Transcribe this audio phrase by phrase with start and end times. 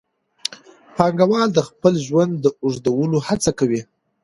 [0.95, 3.81] پانګوال د خپل ژوند د اوږدولو هڅه کوي